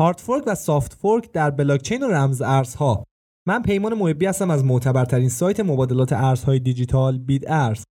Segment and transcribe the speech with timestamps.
[0.00, 3.04] hard fork و soft fork در بلاکچین و رمز ارزها
[3.46, 7.84] من پیمان محبی هستم از معتبرترین سایت مبادلات ارزهای دیجیتال بیت ارز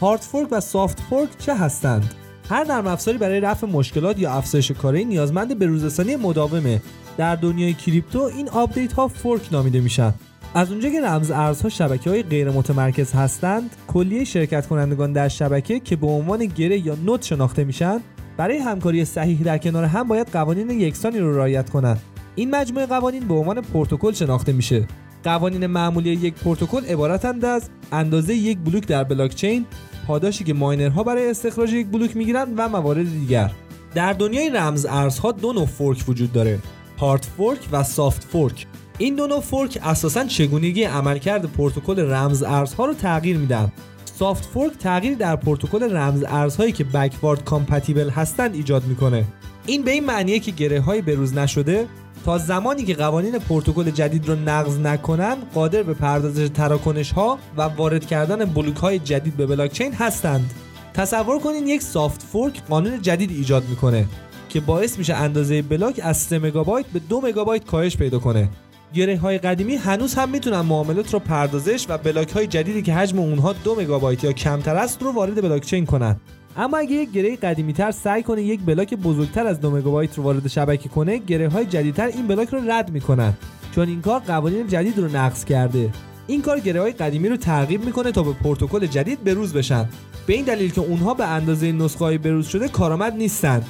[0.00, 2.14] hard fork و soft fork چه هستند؟
[2.50, 6.82] هر نرم افزاری برای رفع مشکلات یا افزایش کارایی نیازمند به روزرسانی مداومه.
[7.18, 10.14] در دنیای crypto این update ها fork نامیده میشن.
[10.54, 15.80] از اونجا که رمز ارزها شبکه های غیر متمرکز هستند، کلیه شرکت کنندگان در شبکه
[15.80, 18.00] که به عنوان گره یا node شناخته میشن،
[18.36, 22.00] برای همکاری صحیح در کنار هم باید قوانین یکسانی رو رعایت کنند.
[22.34, 24.86] این مجموعه قوانین به عنوان پروتکل شناخته میشه
[25.24, 29.66] قوانین معمولی یک پروتکل عبارتند از اندازه یک بلوک در بلاکچین
[30.06, 33.50] پاداشی که miner ها برای استخراج یک بلوک می‌گیرند و موارد دیگر
[33.94, 36.58] در دنیای رمز ارزها دو نوع fork وجود داره
[37.00, 38.66] hard fork و soft fork.
[38.98, 43.72] این دو نوع fork اساسا چگونگی عملکرد پروتکل رمز ارزها رو تغییر میدن.
[44.18, 49.24] soft fork تغییر در پروتکل رمز ارزهایی که backward compatible هستند ایجاد می‌کنه.
[49.66, 51.86] این به این معنیه که گره های بروز نشده
[52.24, 57.62] تا زمانی که قوانین پروتکل جدید رو نقض نکنن قادر به پردازش تراکنش ها و
[57.62, 60.50] وارد کردن بلوک های جدید به بلاکچین هستند.
[60.94, 64.06] تصور کنین یک soft fork قانون جدید ایجاد می‌کنه.
[64.48, 68.48] که باعث میشه اندازه block از 3 مگابایت به 2 مگابایت کاهش پیدا کنه.
[68.94, 73.18] گره های قدیمی هنوز هم می‌تونن معاملات رو پردازش و block های جدیدی که حجم
[73.18, 76.16] اونها 2 مگابایت یا کمتر است رو وارد بلاکچین کنن.
[76.56, 80.24] اما اگه یک گره قدیمی تر سعی کنه یک block بزرگتر از 2 مگابایت رو
[80.24, 83.32] وارد شبکه کنه گره های جدیدتر این block رو رد می‌کنن.
[83.74, 85.90] چون این کار قوانین جدید رو نقض کرده.
[86.26, 89.88] این کار گره های قدیمی رو ترغیب می‌کنه تا به پروتکل جدید بروز بشن.
[90.26, 93.66] به این دلیل که اونها به اندازه نسخه های بروز شده کارآمد نیستند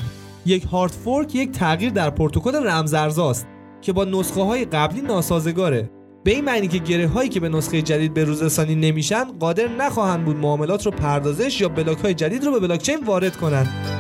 [0.46, 3.46] یک هارد فورک یک تغییر در پروتکل رمزارزاست
[3.82, 5.90] که با نسخه های قبلی ناسازگاره.
[6.24, 9.68] به این معنی که گره هایی که به نسخه جدید به روز رسانی نمیشن قادر
[9.68, 13.97] نخواهند بود معاملات رو پردازش یا بلاک های جدید رو به بلاکچین وارد کنند.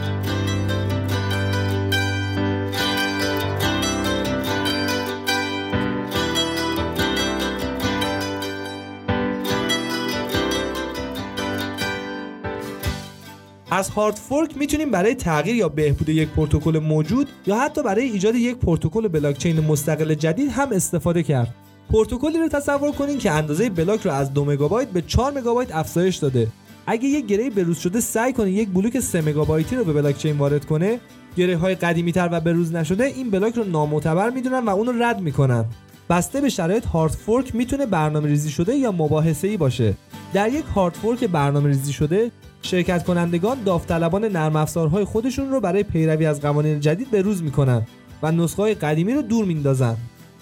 [13.78, 18.34] از hard fork می‌تونیم برای تغییر یا بهبود یک پروتکل موجود یا حتی برای ایجاد
[18.34, 21.54] یک پروتکل بلاکچین مستقل جدید هم استفاده کرد.
[21.90, 26.16] پروتکلی رو تصور کنین که اندازه block رو از 2 مگابایت به 4 مگابایت افزایش
[26.16, 26.48] داده.
[26.86, 30.64] اگه یک گره بروز شده سعی کنه یک بلوک 3 مگابایتی رو به بلاکچین وارد
[30.64, 31.00] کنه
[31.36, 35.02] گره های قدیمی تر و بروز نشده این block رو نامعتبر می‌دونن و اون رو
[35.02, 35.64] رد می‌کنن.
[36.10, 39.94] بسته به شرایط hard fork می‌تونه برنامه ریزی شده یا مباحثه ای باشه.
[40.34, 42.30] در یک hard fork برنامه ریزی شده
[42.62, 47.82] شرکت کنندگان داوطلبانه نرم افزارهای خودشون رو برای پیروی از قوانین جدید به روز می‌کنن
[48.22, 49.96] و نسخه های قدیمی رو دور میندازن.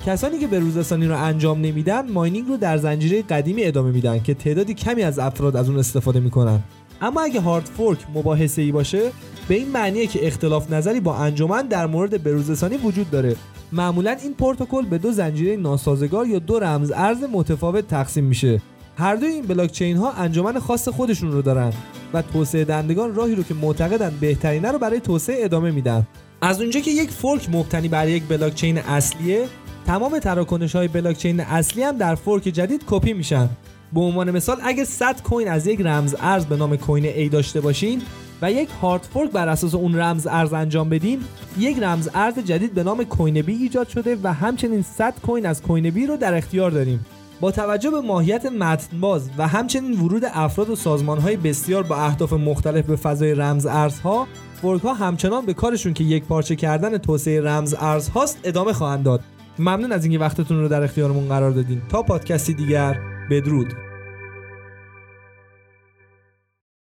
[0.07, 4.35] کسانی که به روزرسانی رو انجام نمیدن mining رو در زنجیره قدیمی ادامه میدن که
[4.35, 6.61] تعدادی کمی از افراد از اون استفاده می‌کنن.
[7.01, 9.11] اما اگه hard fork مباحثه ای باشه
[9.49, 13.37] به این معنیه که اختلاف نظری با انجمن در مورد بروزرسانی وجود داره.
[13.73, 18.61] معمولا این پروتکل به دو زنجیره ناسازگار یا دو رمز ارز متفاوت تقسیم میشه.
[18.99, 21.73] هر دوی این بلاکچین ها انجمن خاص خودشون رو دارن.
[22.17, 26.07] و توسعه دهندگان راهی رو که معتقدن بهترینه رو برای توسعه ادامه میدن.
[26.41, 29.47] از اونجا که یک fork مبتنی بر یک بلاکچین اصلیه
[29.87, 33.49] تمام تراکنش های بلاکچین اصلی هم در fork جدید کپی میشن.
[33.93, 37.61] به عنوان مثال اگه 100 coin از یک رمز ارز به نام coin A داشته
[37.61, 38.03] باشین
[38.43, 41.21] و یک hard fork بر اساس اون رمز ارز انجام بدین
[41.59, 45.63] یک رمز ارز جدید به نام coin B ایجاد شده و همچنین 100 coin از
[45.63, 47.07] coin B رو در اختیار داریم.
[47.41, 51.97] با توجه به ماهیت متن باز و همچنین ورود افراد و سازمان های بسیار با
[51.97, 54.27] اهداف مختلف به فضای رمز ارزها
[54.63, 59.05] فورک ها همچنان به کارشون که یک پارچه کردن توسعه رمز ارز هاست ادامه خواهند
[59.05, 59.21] داد.
[59.59, 61.83] ممنون از اینکه وقتتون رو در اختیارمون قرار دادین.
[61.89, 62.99] تا پادکستی دیگر
[63.31, 63.86] بدرود.